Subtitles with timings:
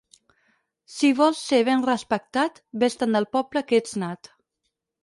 [0.93, 4.35] Si vols ser ben respectat, ves-te'n del poble que ets nat.